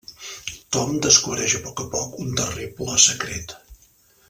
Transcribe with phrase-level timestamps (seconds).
[0.75, 3.57] Tom descobreix a poc a poc un terrible secret.